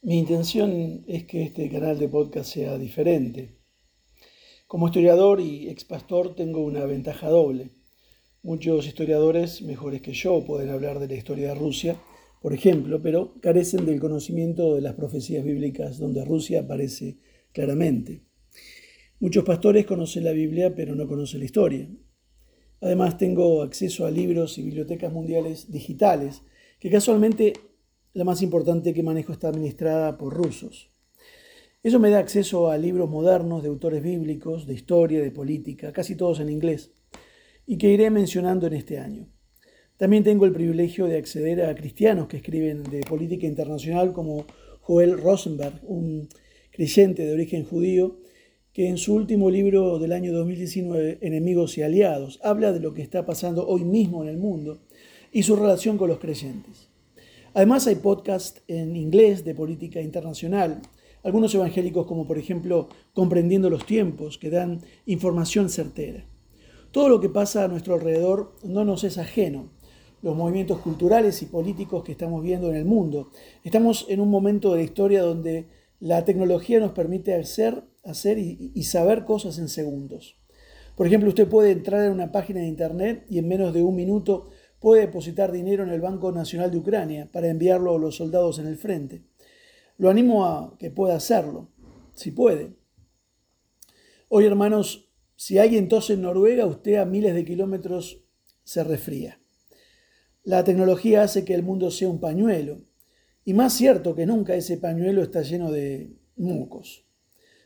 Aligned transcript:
Mi 0.00 0.16
intención 0.16 1.02
es 1.08 1.24
que 1.24 1.42
este 1.42 1.68
canal 1.68 1.98
de 1.98 2.08
podcast 2.08 2.52
sea 2.52 2.78
diferente. 2.78 3.56
Como 4.68 4.86
historiador 4.86 5.40
y 5.40 5.68
ex 5.68 5.84
pastor 5.84 6.36
tengo 6.36 6.60
una 6.60 6.84
ventaja 6.86 7.28
doble. 7.28 7.72
Muchos 8.44 8.86
historiadores 8.86 9.60
mejores 9.60 10.00
que 10.00 10.12
yo 10.12 10.44
pueden 10.44 10.70
hablar 10.70 11.00
de 11.00 11.08
la 11.08 11.14
historia 11.14 11.48
de 11.48 11.56
Rusia, 11.56 12.00
por 12.40 12.54
ejemplo, 12.54 13.02
pero 13.02 13.34
carecen 13.40 13.86
del 13.86 13.98
conocimiento 13.98 14.76
de 14.76 14.82
las 14.82 14.94
profecías 14.94 15.44
bíblicas 15.44 15.98
donde 15.98 16.24
Rusia 16.24 16.60
aparece 16.60 17.18
claramente. 17.52 18.22
Muchos 19.18 19.42
pastores 19.42 19.84
conocen 19.84 20.22
la 20.22 20.32
Biblia 20.32 20.76
pero 20.76 20.94
no 20.94 21.08
conocen 21.08 21.40
la 21.40 21.46
historia. 21.46 21.88
Además 22.80 23.18
tengo 23.18 23.62
acceso 23.62 24.06
a 24.06 24.12
libros 24.12 24.58
y 24.58 24.62
bibliotecas 24.62 25.12
mundiales 25.12 25.72
digitales 25.72 26.42
que 26.78 26.88
casualmente 26.88 27.54
la 28.18 28.24
más 28.24 28.42
importante 28.42 28.92
que 28.92 29.04
manejo 29.04 29.32
está 29.32 29.46
administrada 29.46 30.18
por 30.18 30.34
rusos. 30.34 30.90
Eso 31.84 32.00
me 32.00 32.10
da 32.10 32.18
acceso 32.18 32.68
a 32.68 32.76
libros 32.76 33.08
modernos 33.08 33.62
de 33.62 33.68
autores 33.68 34.02
bíblicos, 34.02 34.66
de 34.66 34.74
historia, 34.74 35.22
de 35.22 35.30
política, 35.30 35.92
casi 35.92 36.16
todos 36.16 36.40
en 36.40 36.50
inglés, 36.50 36.90
y 37.64 37.78
que 37.78 37.92
iré 37.92 38.10
mencionando 38.10 38.66
en 38.66 38.72
este 38.72 38.98
año. 38.98 39.28
También 39.96 40.24
tengo 40.24 40.46
el 40.46 40.52
privilegio 40.52 41.06
de 41.06 41.16
acceder 41.16 41.62
a 41.62 41.76
cristianos 41.76 42.26
que 42.26 42.38
escriben 42.38 42.82
de 42.82 43.02
política 43.02 43.46
internacional 43.46 44.12
como 44.12 44.46
Joel 44.80 45.16
Rosenberg, 45.16 45.78
un 45.84 46.28
creyente 46.72 47.24
de 47.24 47.34
origen 47.34 47.64
judío, 47.64 48.18
que 48.72 48.88
en 48.88 48.98
su 48.98 49.14
último 49.14 49.48
libro 49.48 50.00
del 50.00 50.10
año 50.10 50.32
2019, 50.32 51.18
Enemigos 51.20 51.78
y 51.78 51.82
Aliados, 51.82 52.40
habla 52.42 52.72
de 52.72 52.80
lo 52.80 52.94
que 52.94 53.02
está 53.02 53.24
pasando 53.24 53.64
hoy 53.68 53.84
mismo 53.84 54.24
en 54.24 54.28
el 54.28 54.38
mundo 54.38 54.80
y 55.30 55.44
su 55.44 55.54
relación 55.54 55.98
con 55.98 56.08
los 56.08 56.18
creyentes. 56.18 56.88
Además 57.58 57.88
hay 57.88 57.96
podcasts 57.96 58.62
en 58.68 58.94
inglés 58.94 59.44
de 59.44 59.52
política 59.52 60.00
internacional, 60.00 60.80
algunos 61.24 61.52
evangélicos 61.56 62.06
como 62.06 62.24
por 62.24 62.38
ejemplo 62.38 62.88
Comprendiendo 63.12 63.68
los 63.68 63.84
tiempos, 63.84 64.38
que 64.38 64.48
dan 64.48 64.82
información 65.06 65.68
certera. 65.68 66.24
Todo 66.92 67.08
lo 67.08 67.20
que 67.20 67.28
pasa 67.28 67.64
a 67.64 67.66
nuestro 67.66 67.94
alrededor 67.94 68.54
no 68.62 68.84
nos 68.84 69.02
es 69.02 69.18
ajeno. 69.18 69.72
Los 70.22 70.36
movimientos 70.36 70.78
culturales 70.78 71.42
y 71.42 71.46
políticos 71.46 72.04
que 72.04 72.12
estamos 72.12 72.44
viendo 72.44 72.70
en 72.70 72.76
el 72.76 72.84
mundo. 72.84 73.32
Estamos 73.64 74.06
en 74.08 74.20
un 74.20 74.30
momento 74.30 74.70
de 74.70 74.76
la 74.76 74.84
historia 74.84 75.22
donde 75.22 75.66
la 75.98 76.24
tecnología 76.24 76.78
nos 76.78 76.92
permite 76.92 77.34
hacer, 77.34 77.82
hacer 78.04 78.38
y, 78.38 78.70
y 78.72 78.84
saber 78.84 79.24
cosas 79.24 79.58
en 79.58 79.66
segundos. 79.66 80.36
Por 80.94 81.08
ejemplo, 81.08 81.28
usted 81.28 81.48
puede 81.48 81.72
entrar 81.72 82.04
en 82.04 82.12
una 82.12 82.30
página 82.30 82.60
de 82.60 82.68
internet 82.68 83.26
y 83.28 83.38
en 83.38 83.48
menos 83.48 83.74
de 83.74 83.82
un 83.82 83.96
minuto 83.96 84.50
puede 84.80 85.02
depositar 85.02 85.52
dinero 85.52 85.82
en 85.82 85.90
el 85.90 86.00
Banco 86.00 86.32
Nacional 86.32 86.70
de 86.70 86.78
Ucrania 86.78 87.28
para 87.32 87.48
enviarlo 87.48 87.94
a 87.94 87.98
los 87.98 88.16
soldados 88.16 88.58
en 88.58 88.66
el 88.66 88.76
frente. 88.76 89.22
Lo 89.96 90.10
animo 90.10 90.46
a 90.46 90.76
que 90.78 90.90
pueda 90.90 91.16
hacerlo, 91.16 91.68
si 92.14 92.30
puede. 92.30 92.76
Hoy, 94.28 94.44
hermanos, 94.44 95.10
si 95.34 95.58
alguien 95.58 95.88
tose 95.88 96.14
en 96.14 96.22
Noruega, 96.22 96.66
usted 96.66 96.96
a 96.96 97.04
miles 97.04 97.34
de 97.34 97.44
kilómetros 97.44 98.24
se 98.62 98.84
resfría. 98.84 99.40
La 100.44 100.64
tecnología 100.64 101.22
hace 101.22 101.44
que 101.44 101.54
el 101.54 101.62
mundo 101.62 101.90
sea 101.90 102.08
un 102.08 102.20
pañuelo, 102.20 102.82
y 103.44 103.54
más 103.54 103.72
cierto 103.72 104.14
que 104.14 104.26
nunca 104.26 104.54
ese 104.54 104.76
pañuelo 104.76 105.22
está 105.22 105.42
lleno 105.42 105.70
de 105.70 106.16
mucos. 106.36 107.06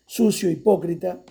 Sucio, 0.07 0.51
hipócrita, 0.51 1.25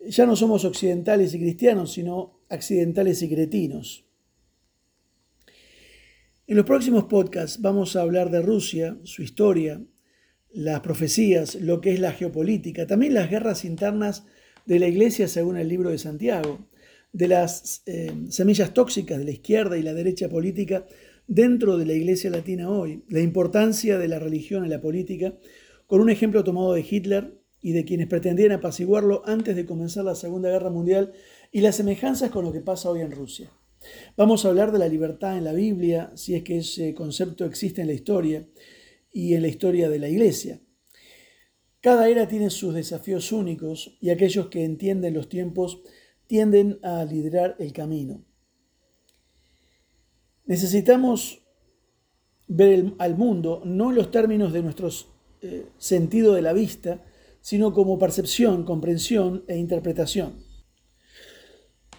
ya 0.00 0.26
no 0.26 0.34
somos 0.34 0.64
occidentales 0.64 1.34
y 1.34 1.38
cristianos, 1.38 1.92
sino 1.92 2.40
accidentales 2.48 3.22
y 3.22 3.28
cretinos. 3.28 4.06
En 6.52 6.58
los 6.58 6.66
próximos 6.66 7.04
podcasts 7.04 7.62
vamos 7.62 7.96
a 7.96 8.02
hablar 8.02 8.30
de 8.30 8.42
Rusia, 8.42 8.98
su 9.04 9.22
historia, 9.22 9.82
las 10.50 10.80
profecías, 10.80 11.54
lo 11.54 11.80
que 11.80 11.94
es 11.94 11.98
la 11.98 12.12
geopolítica, 12.12 12.86
también 12.86 13.14
las 13.14 13.30
guerras 13.30 13.64
internas 13.64 14.26
de 14.66 14.78
la 14.78 14.86
iglesia 14.86 15.28
según 15.28 15.56
el 15.56 15.66
libro 15.66 15.88
de 15.88 15.96
Santiago, 15.96 16.68
de 17.10 17.28
las 17.28 17.82
eh, 17.86 18.12
semillas 18.28 18.74
tóxicas 18.74 19.16
de 19.18 19.24
la 19.24 19.30
izquierda 19.30 19.78
y 19.78 19.82
la 19.82 19.94
derecha 19.94 20.28
política 20.28 20.86
dentro 21.26 21.78
de 21.78 21.86
la 21.86 21.94
iglesia 21.94 22.28
latina 22.28 22.68
hoy, 22.68 23.02
la 23.08 23.20
importancia 23.20 23.96
de 23.96 24.08
la 24.08 24.18
religión 24.18 24.62
en 24.62 24.68
la 24.68 24.82
política, 24.82 25.32
con 25.86 26.02
un 26.02 26.10
ejemplo 26.10 26.44
tomado 26.44 26.74
de 26.74 26.84
Hitler 26.86 27.32
y 27.62 27.72
de 27.72 27.86
quienes 27.86 28.08
pretendían 28.08 28.52
apaciguarlo 28.52 29.22
antes 29.24 29.56
de 29.56 29.64
comenzar 29.64 30.04
la 30.04 30.14
Segunda 30.14 30.50
Guerra 30.50 30.68
Mundial 30.68 31.14
y 31.50 31.62
las 31.62 31.76
semejanzas 31.76 32.30
con 32.30 32.44
lo 32.44 32.52
que 32.52 32.60
pasa 32.60 32.90
hoy 32.90 33.00
en 33.00 33.12
Rusia. 33.12 33.50
Vamos 34.16 34.44
a 34.44 34.48
hablar 34.48 34.72
de 34.72 34.78
la 34.78 34.88
libertad 34.88 35.36
en 35.36 35.44
la 35.44 35.52
Biblia, 35.52 36.12
si 36.14 36.34
es 36.34 36.42
que 36.42 36.58
ese 36.58 36.94
concepto 36.94 37.44
existe 37.44 37.80
en 37.80 37.86
la 37.88 37.92
historia 37.92 38.46
y 39.12 39.34
en 39.34 39.42
la 39.42 39.48
historia 39.48 39.88
de 39.88 39.98
la 39.98 40.08
iglesia. 40.08 40.60
Cada 41.80 42.08
era 42.08 42.28
tiene 42.28 42.50
sus 42.50 42.74
desafíos 42.74 43.32
únicos 43.32 43.96
y 44.00 44.10
aquellos 44.10 44.46
que 44.48 44.64
entienden 44.64 45.14
los 45.14 45.28
tiempos 45.28 45.82
tienden 46.26 46.78
a 46.82 47.04
liderar 47.04 47.56
el 47.58 47.72
camino. 47.72 48.24
Necesitamos 50.44 51.42
ver 52.46 52.94
al 52.98 53.16
mundo 53.16 53.62
no 53.64 53.90
en 53.90 53.96
los 53.96 54.10
términos 54.10 54.52
de 54.52 54.62
nuestro 54.62 54.88
eh, 55.40 55.66
sentido 55.78 56.34
de 56.34 56.42
la 56.42 56.52
vista, 56.52 57.04
sino 57.40 57.72
como 57.72 57.98
percepción, 57.98 58.64
comprensión 58.64 59.44
e 59.48 59.56
interpretación. 59.56 60.41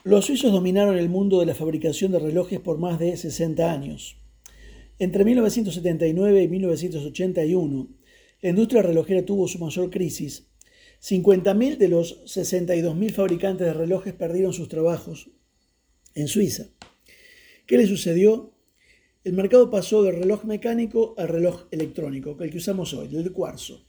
Los 0.06 0.25
suizos 0.25 0.52
dominaron 0.52 0.97
el 0.97 1.08
mundo 1.08 1.40
de 1.40 1.46
la 1.46 1.56
fabricación 1.56 2.12
de 2.12 2.19
relojes 2.19 2.59
por 2.59 2.78
más 2.78 3.00
de 3.00 3.16
60 3.16 3.72
años. 3.72 4.18
Entre 5.00 5.24
1979 5.24 6.44
y 6.44 6.47
1981, 6.50 7.88
la 8.41 8.50
industria 8.50 8.81
relojera 8.81 9.24
tuvo 9.24 9.47
su 9.47 9.59
mayor 9.59 9.90
crisis. 9.90 10.50
50.000 11.02 11.78
de 11.78 11.88
los 11.88 12.22
62.000 12.25 13.12
fabricantes 13.14 13.66
de 13.66 13.74
relojes 13.74 14.14
perdieron 14.14 14.52
sus 14.52 14.68
trabajos 14.68 15.30
en 16.16 16.28
Suiza. 16.28 16.66
¿Qué 17.66 17.78
le 17.78 17.88
sucedió? 17.88 18.52
El 19.24 19.31
mercado 19.31 19.70
pasó 19.70 20.03
del 20.03 20.18
reloj 20.18 20.44
mecánico 20.44 21.16
al 21.18 21.30
reloj 21.30 21.68
electrónico, 21.72 22.35
el 22.41 22.52
que 22.52 22.58
usamos 22.58 22.94
hoy, 22.94 23.16
el 23.16 23.31
cuarzo. 23.31 23.85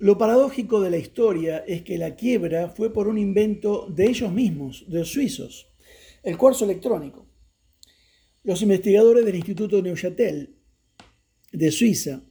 Lo 0.00 0.16
paradójico 0.16 0.80
de 0.80 0.88
la 0.88 0.96
historia 0.96 1.58
es 1.58 1.82
que 1.82 1.98
la 1.98 2.16
quiebra 2.16 2.70
fue 2.70 2.90
por 2.90 3.06
un 3.06 3.18
invento 3.18 3.86
de 3.94 4.06
ellos 4.06 4.32
mismos, 4.32 4.86
de 4.88 5.00
los 5.00 5.10
suizos, 5.10 5.74
el 6.22 6.38
cuarzo 6.38 6.64
electrónico. 6.64 7.28
Los 8.42 8.62
investigadores 8.62 9.26
del 9.26 9.34
Instituto 9.34 9.82
Neuchâtel 9.82 10.56
de 11.52 11.70
Suiza 11.70 12.22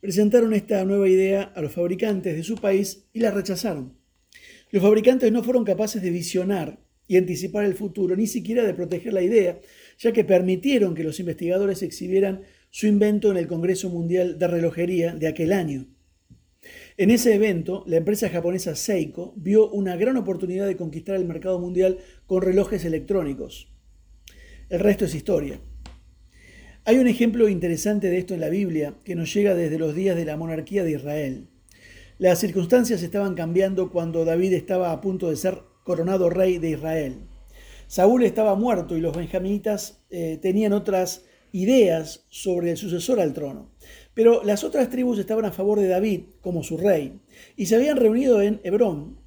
presentaron 0.00 0.54
esta 0.54 0.82
nueva 0.86 1.10
idea 1.10 1.42
a 1.42 1.60
los 1.60 1.72
fabricantes 1.72 2.34
de 2.34 2.42
su 2.42 2.54
país 2.54 3.04
y 3.12 3.20
la 3.20 3.30
rechazaron. 3.30 3.98
Los 4.70 4.82
fabricantes 4.82 5.30
no 5.30 5.44
fueron 5.44 5.64
capaces 5.64 6.00
de 6.00 6.08
visionar 6.08 6.82
y 7.06 7.18
anticipar 7.18 7.66
el 7.66 7.74
futuro, 7.74 8.16
ni 8.16 8.28
siquiera 8.28 8.64
de 8.64 8.72
proteger 8.72 9.12
la 9.12 9.20
idea, 9.20 9.60
ya 9.98 10.12
que 10.12 10.24
permitieron 10.24 10.94
que 10.94 11.04
los 11.04 11.20
investigadores 11.20 11.82
exhibieran 11.82 12.44
su 12.70 12.86
invento 12.86 13.30
en 13.30 13.36
el 13.36 13.46
Congreso 13.46 13.90
Mundial 13.90 14.38
de 14.38 14.48
Relojería 14.48 15.14
de 15.14 15.28
aquel 15.28 15.52
año. 15.52 15.99
En 17.00 17.10
ese 17.10 17.34
evento, 17.34 17.82
la 17.86 17.96
empresa 17.96 18.28
japonesa 18.28 18.76
Seiko 18.76 19.32
vio 19.34 19.70
una 19.70 19.96
gran 19.96 20.18
oportunidad 20.18 20.66
de 20.66 20.76
conquistar 20.76 21.16
el 21.16 21.24
mercado 21.24 21.58
mundial 21.58 21.96
con 22.26 22.42
relojes 22.42 22.84
electrónicos. 22.84 23.72
El 24.68 24.80
resto 24.80 25.06
es 25.06 25.14
historia. 25.14 25.62
Hay 26.84 26.98
un 26.98 27.06
ejemplo 27.06 27.48
interesante 27.48 28.10
de 28.10 28.18
esto 28.18 28.34
en 28.34 28.40
la 28.40 28.50
Biblia 28.50 28.96
que 29.02 29.14
nos 29.14 29.32
llega 29.32 29.54
desde 29.54 29.78
los 29.78 29.94
días 29.94 30.14
de 30.14 30.26
la 30.26 30.36
monarquía 30.36 30.84
de 30.84 30.90
Israel. 30.90 31.48
Las 32.18 32.38
circunstancias 32.38 33.02
estaban 33.02 33.34
cambiando 33.34 33.90
cuando 33.90 34.26
David 34.26 34.52
estaba 34.52 34.92
a 34.92 35.00
punto 35.00 35.30
de 35.30 35.36
ser 35.36 35.62
coronado 35.84 36.28
rey 36.28 36.58
de 36.58 36.68
Israel. 36.68 37.14
Saúl 37.86 38.24
estaba 38.24 38.56
muerto 38.56 38.94
y 38.94 39.00
los 39.00 39.16
benjaminitas 39.16 40.04
eh, 40.10 40.38
tenían 40.42 40.74
otras 40.74 41.24
ideas 41.52 42.26
sobre 42.28 42.72
el 42.72 42.76
sucesor 42.76 43.20
al 43.20 43.32
trono. 43.32 43.70
Pero 44.14 44.42
las 44.44 44.64
otras 44.64 44.90
tribus 44.90 45.18
estaban 45.18 45.44
a 45.44 45.52
favor 45.52 45.78
de 45.78 45.88
David 45.88 46.22
como 46.40 46.62
su 46.62 46.76
rey 46.76 47.20
y 47.56 47.66
se 47.66 47.76
habían 47.76 47.96
reunido 47.96 48.42
en 48.42 48.60
Hebrón 48.64 49.18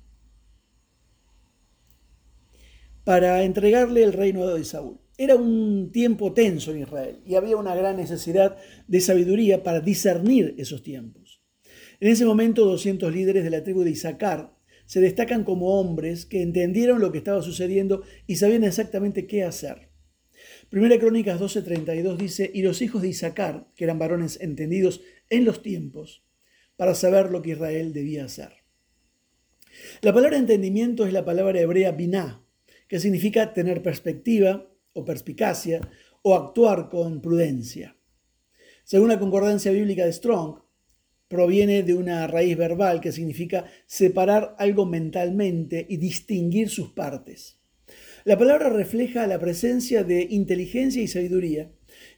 para 3.04 3.44
entregarle 3.44 4.04
el 4.04 4.14
reino 4.14 4.48
de 4.48 4.64
Saúl. 4.64 5.00
Era 5.18 5.36
un 5.36 5.92
tiempo 5.92 6.34
tenso 6.34 6.72
en 6.72 6.82
Israel 6.82 7.20
y 7.26 7.36
había 7.36 7.58
una 7.58 7.76
gran 7.76 7.98
necesidad 7.98 8.58
de 8.88 9.02
sabiduría 9.02 9.64
para 9.64 9.80
discernir 9.80 10.56
esos 10.58 10.82
tiempos. 10.82 11.42
En 12.00 12.10
ese 12.10 12.26
momento, 12.26 12.66
200 12.66 13.14
líderes 13.14 13.44
de 13.44 13.50
la 13.50 13.64
tribu 13.64 13.84
de 13.84 13.92
Isaacar 13.92 14.54
se 14.86 15.00
destacan 15.00 15.44
como 15.44 15.80
hombres 15.80 16.26
que 16.26 16.42
entendieron 16.42 17.00
lo 17.00 17.12
que 17.12 17.20
estaba 17.20 17.42
sucediendo 17.42 18.04
y 18.28 18.36
sabían 18.36 18.64
exactamente 18.64 19.28
qué 19.28 19.44
hacer. 19.44 19.93
Primera 20.74 20.98
Crónicas 20.98 21.40
12:32 21.40 22.18
dice, 22.18 22.50
y 22.52 22.64
los 22.64 22.82
hijos 22.82 23.04
de 23.04 23.10
Isaacar, 23.10 23.68
que 23.76 23.84
eran 23.84 24.00
varones 24.00 24.42
entendidos 24.42 25.02
en 25.30 25.46
los 25.46 25.62
tiempos, 25.62 26.24
para 26.78 26.96
saber 26.96 27.30
lo 27.30 27.44
que 27.44 27.52
Israel 27.52 27.94
debía 27.94 28.26
hacer. 28.26 28.54
La 30.02 30.12
palabra 30.16 30.36
entendimiento 30.36 31.06
es 31.06 31.14
la 31.14 31.24
palabra 31.24 31.62
hebrea 31.62 31.92
biná, 31.92 32.44
que 32.88 33.00
significa 33.00 33.54
tener 33.54 33.84
perspectiva 33.84 34.68
o 34.94 35.06
perspicacia 35.06 35.80
o 36.24 36.34
actuar 36.34 36.90
con 36.90 37.22
prudencia. 37.22 37.96
Según 38.84 39.10
la 39.10 39.20
concordancia 39.20 39.72
bíblica 39.72 40.06
de 40.06 40.14
Strong, 40.14 40.56
proviene 41.28 41.84
de 41.84 41.94
una 41.94 42.26
raíz 42.26 42.58
verbal 42.58 43.00
que 43.00 43.12
significa 43.12 43.66
separar 43.86 44.56
algo 44.58 44.88
mentalmente 44.88 45.86
y 45.88 45.98
distinguir 45.98 46.72
sus 46.72 46.90
partes. 46.94 47.60
La 48.26 48.38
palabra 48.38 48.70
refleja 48.70 49.28
la 49.28 49.38
presencia 49.38 50.06
de 50.06 50.26
inteligencia 50.30 51.02
y 51.02 51.10
sabiduría, 51.10 51.70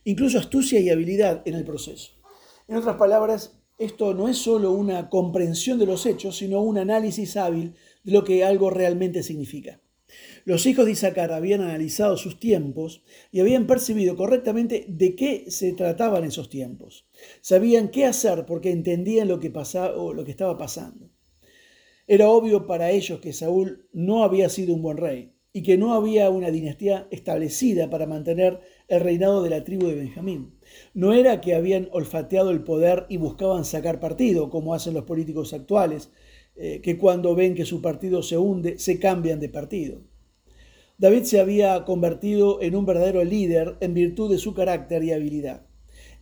incluso 0.04 0.38
astucia 0.38 0.80
y 0.80 0.92
habilidad 0.92 1.42
en 1.46 1.56
el 1.56 1.64
proceso. 1.64 2.12
En 2.68 2.76
otras 2.76 2.98
palabras, 2.98 3.60
esto 3.80 4.14
no 4.14 4.28
es 4.28 4.38
solo 4.38 4.72
una 4.72 5.10
comprensión 5.10 5.80
de 5.80 5.88
los 5.88 6.06
hechos, 6.06 6.38
sino 6.38 6.62
un 6.62 6.78
análisis 6.78 7.36
hábil 7.38 7.74
de 8.04 8.12
lo 8.12 8.24
que 8.24 8.44
algo 8.44 8.70
realmente 8.70 9.24
significa. 9.24 9.82
Los 10.44 10.68
hijos 10.68 10.86
de 10.86 10.92
Isaacar 10.92 11.32
habían 11.32 11.62
analizado 11.62 12.18
sus 12.18 12.40
tiempos 12.40 13.04
y 13.32 13.40
habían 13.40 13.66
percibido 13.66 14.16
correctamente 14.16 14.86
de 14.88 15.16
qué 15.16 15.50
se 15.50 15.74
trataban 15.74 16.24
esos 16.24 16.50
tiempos. 16.50 17.08
Sabían 17.42 17.90
qué 17.90 18.06
hacer 18.06 18.46
porque 18.46 18.70
entendían 18.70 19.28
lo 19.28 19.40
que, 19.40 19.50
pasaba, 19.50 19.98
o 19.98 20.14
lo 20.14 20.24
que 20.24 20.32
estaba 20.32 20.56
pasando. 20.56 21.10
Era 22.06 22.30
obvio 22.30 22.68
para 22.68 22.92
ellos 22.92 23.20
que 23.20 23.34
Saúl 23.34 23.90
no 23.92 24.24
había 24.24 24.50
sido 24.50 24.76
un 24.76 24.84
buen 24.84 24.98
rey 24.98 25.35
y 25.56 25.64
que 25.64 25.78
no 25.78 25.94
había 25.94 26.30
una 26.30 26.52
dinastía 26.52 27.08
establecida 27.12 27.90
para 27.90 28.06
mantener 28.06 28.60
el 28.90 29.00
reinado 29.00 29.42
de 29.42 29.50
la 29.50 29.64
tribu 29.64 29.88
de 29.88 29.96
Benjamín. 29.96 30.60
No 30.94 31.14
era 31.14 31.40
que 31.40 31.56
habían 31.56 31.88
olfateado 31.94 32.52
el 32.52 32.66
poder 32.66 33.06
y 33.08 33.16
buscaban 33.16 33.64
sacar 33.64 34.02
partido, 34.02 34.50
como 34.50 34.74
hacen 34.74 34.94
los 34.94 35.06
políticos 35.06 35.54
actuales, 35.54 36.12
eh, 36.58 36.82
que 36.84 36.98
cuando 36.98 37.36
ven 37.36 37.56
que 37.56 37.64
su 37.64 37.82
partido 37.82 38.22
se 38.22 38.38
hunde, 38.38 38.78
se 38.80 39.00
cambian 39.00 39.40
de 39.40 39.48
partido. 39.48 40.02
David 40.98 41.24
se 41.24 41.40
había 41.40 41.86
convertido 41.86 42.62
en 42.62 42.76
un 42.76 42.86
verdadero 42.86 43.24
líder 43.24 43.78
en 43.80 43.94
virtud 43.94 44.30
de 44.30 44.40
su 44.40 44.54
carácter 44.54 45.06
y 45.06 45.14
habilidad. 45.14 45.68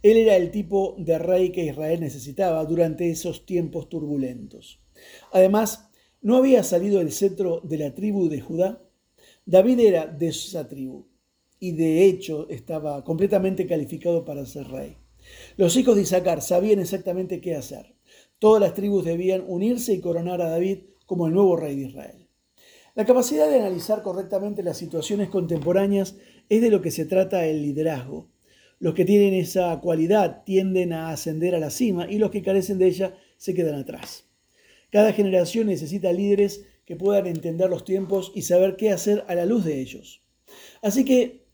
Él 0.04 0.18
era 0.18 0.36
el 0.36 0.52
tipo 0.52 0.94
de 1.00 1.18
rey 1.18 1.50
que 1.50 1.66
Israel 1.66 2.02
necesitaba 2.02 2.64
durante 2.66 3.10
esos 3.10 3.48
tiempos 3.48 3.90
turbulentos. 3.90 4.80
Además, 5.32 5.90
¿no 6.22 6.38
había 6.38 6.62
salido 6.62 7.02
el 7.02 7.12
cetro 7.12 7.62
de 7.64 7.80
la 7.80 7.96
tribu 7.96 8.30
de 8.30 8.40
Judá? 8.40 8.84
David 9.46 9.80
era 9.80 10.08
de 10.08 10.28
esa 10.28 10.68
tribu 10.68 11.06
y 11.60 11.74
de 11.74 12.06
hecho 12.06 12.48
estaba 12.50 13.04
completamente 13.04 13.68
calificado 13.68 14.24
para 14.24 14.46
ser 14.46 14.68
rey. 14.70 14.98
Los 15.58 15.76
hijos 15.76 15.96
de 15.96 16.04
Isaacar 16.04 16.42
sabían 16.42 16.80
exactamente 16.80 17.42
qué 17.42 17.56
hacer. 17.56 17.96
Todas 18.40 18.62
las 18.62 18.74
tribus 18.74 19.06
debían 19.06 19.44
unirse 19.48 19.94
y 19.94 20.02
coronar 20.02 20.42
a 20.42 20.50
David 20.50 20.80
como 21.06 21.28
el 21.28 21.34
nuevo 21.34 21.56
rey 21.56 21.76
de 21.76 21.88
Israel. 21.88 22.28
La 22.96 23.06
capacidad 23.06 23.50
de 23.50 23.60
analizar 23.60 24.02
correctamente 24.02 24.64
las 24.64 24.78
situaciones 24.78 25.30
contemporáneas 25.30 26.16
es 26.48 26.62
de 26.62 26.70
lo 26.70 26.82
que 26.82 26.92
se 26.92 27.06
trata 27.06 27.46
el 27.46 27.62
liderazgo. 27.62 28.30
Los 28.80 28.94
que 28.94 29.06
tienen 29.06 29.34
esa 29.34 29.80
cualidad 29.82 30.44
tienden 30.46 30.94
a 30.94 31.10
ascender 31.10 31.56
a 31.56 31.60
la 31.60 31.70
cima 31.70 32.10
y 32.10 32.18
los 32.18 32.32
que 32.32 32.44
carecen 32.44 32.78
de 32.78 32.88
ella 32.88 33.18
se 33.38 33.54
quedan 33.54 33.76
atrás. 33.76 34.26
Cada 34.90 35.12
generación 35.12 35.68
necesita 35.68 36.14
líderes 36.14 36.66
que 36.86 36.96
puedan 36.96 37.28
entender 37.28 37.70
los 37.70 37.86
tiempos 37.86 38.32
y 38.36 38.44
saber 38.44 38.76
qué 38.76 38.92
hacer 38.92 39.24
a 39.28 39.36
la 39.36 39.46
luz 39.46 39.64
de 39.66 39.80
ellos. 39.80 40.22
Así 40.82 41.06
que 41.06 41.48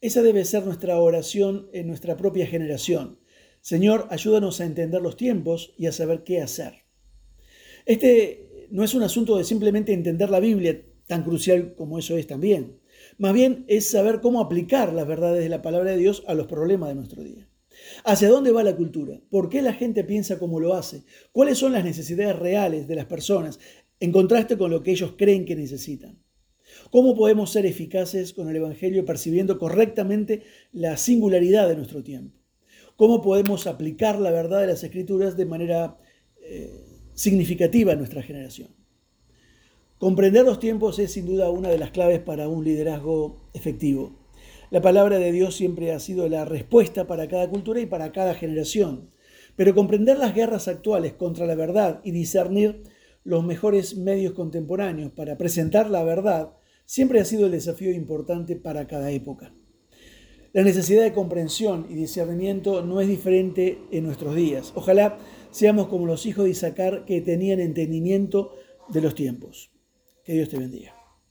esa 0.00 0.22
debe 0.22 0.44
ser 0.44 0.64
nuestra 0.64 0.98
oración 0.98 1.68
en 1.72 1.86
nuestra 1.86 2.16
propia 2.16 2.46
generación. 2.46 3.18
Señor, 3.60 4.08
ayúdanos 4.10 4.60
a 4.60 4.64
entender 4.64 5.00
los 5.00 5.16
tiempos 5.16 5.74
y 5.78 5.86
a 5.86 5.92
saber 5.92 6.24
qué 6.24 6.40
hacer. 6.40 6.84
Este 7.86 8.68
no 8.70 8.84
es 8.84 8.94
un 8.94 9.02
asunto 9.02 9.36
de 9.36 9.44
simplemente 9.44 9.92
entender 9.92 10.30
la 10.30 10.40
Biblia, 10.40 10.82
tan 11.06 11.22
crucial 11.22 11.74
como 11.74 11.98
eso 11.98 12.16
es 12.16 12.26
también. 12.26 12.80
Más 13.18 13.32
bien 13.32 13.64
es 13.68 13.88
saber 13.88 14.20
cómo 14.20 14.40
aplicar 14.40 14.92
las 14.92 15.06
verdades 15.06 15.42
de 15.42 15.48
la 15.48 15.62
palabra 15.62 15.92
de 15.92 15.98
Dios 15.98 16.24
a 16.26 16.34
los 16.34 16.46
problemas 16.46 16.88
de 16.88 16.94
nuestro 16.94 17.22
día. 17.22 17.48
¿Hacia 18.04 18.28
dónde 18.28 18.52
va 18.52 18.62
la 18.62 18.76
cultura? 18.76 19.20
¿Por 19.30 19.48
qué 19.48 19.62
la 19.62 19.72
gente 19.72 20.04
piensa 20.04 20.38
como 20.38 20.60
lo 20.60 20.74
hace? 20.74 21.04
¿Cuáles 21.32 21.58
son 21.58 21.72
las 21.72 21.84
necesidades 21.84 22.38
reales 22.38 22.88
de 22.88 22.96
las 22.96 23.06
personas 23.06 23.60
en 24.02 24.12
contraste 24.12 24.58
con 24.58 24.70
lo 24.70 24.82
que 24.82 24.92
ellos 24.92 25.14
creen 25.16 25.44
que 25.44 25.56
necesitan? 25.56 26.22
¿Cómo 26.90 27.14
podemos 27.14 27.50
ser 27.50 27.66
eficaces 27.66 28.32
con 28.32 28.48
el 28.48 28.56
Evangelio 28.56 29.04
percibiendo 29.04 29.58
correctamente 29.58 30.42
la 30.72 30.96
singularidad 30.96 31.68
de 31.68 31.76
nuestro 31.76 32.02
tiempo? 32.02 32.38
¿Cómo 32.96 33.22
podemos 33.22 33.66
aplicar 33.66 34.18
la 34.18 34.30
verdad 34.30 34.60
de 34.60 34.66
las 34.68 34.84
Escrituras 34.84 35.36
de 35.36 35.46
manera 35.46 35.98
eh, 36.44 36.92
significativa 37.14 37.92
en 37.92 37.98
nuestra 37.98 38.22
generación. 38.22 38.68
Comprender 39.98 40.44
los 40.44 40.58
tiempos 40.58 40.98
es 40.98 41.12
sin 41.12 41.26
duda 41.26 41.50
una 41.50 41.68
de 41.68 41.78
las 41.78 41.90
claves 41.90 42.20
para 42.20 42.48
un 42.48 42.64
liderazgo 42.64 43.48
efectivo. 43.54 44.18
La 44.70 44.80
palabra 44.80 45.18
de 45.18 45.30
Dios 45.30 45.54
siempre 45.54 45.92
ha 45.92 46.00
sido 46.00 46.28
la 46.28 46.44
respuesta 46.44 47.06
para 47.06 47.28
cada 47.28 47.48
cultura 47.48 47.80
y 47.80 47.86
para 47.86 48.10
cada 48.10 48.34
generación. 48.34 49.10
Pero 49.54 49.74
comprender 49.74 50.18
las 50.18 50.34
guerras 50.34 50.66
actuales 50.66 51.12
contra 51.12 51.46
la 51.46 51.54
verdad 51.54 52.00
y 52.02 52.10
discernir 52.10 52.82
los 53.24 53.44
mejores 53.44 53.96
medios 53.96 54.32
contemporáneos 54.32 55.12
para 55.12 55.38
presentar 55.38 55.90
la 55.90 56.02
verdad 56.02 56.52
siempre 56.84 57.20
ha 57.20 57.24
sido 57.24 57.46
el 57.46 57.52
desafío 57.52 57.92
importante 57.92 58.56
para 58.56 58.86
cada 58.86 59.10
época. 59.10 59.54
La 60.52 60.62
necesidad 60.62 61.02
de 61.02 61.14
comprensión 61.14 61.86
y 61.88 61.94
discernimiento 61.94 62.82
no 62.82 63.00
es 63.00 63.08
diferente 63.08 63.78
en 63.90 64.04
nuestros 64.04 64.34
días. 64.34 64.72
Ojalá 64.74 65.18
seamos 65.50 65.88
como 65.88 66.06
los 66.06 66.26
hijos 66.26 66.44
de 66.44 66.50
Isaacar 66.50 67.06
que 67.06 67.22
tenían 67.22 67.60
entendimiento 67.60 68.52
de 68.88 69.00
los 69.00 69.14
tiempos. 69.14 69.70
Que 70.24 70.34
Dios 70.34 70.50
te 70.50 70.58
bendiga. 70.58 71.01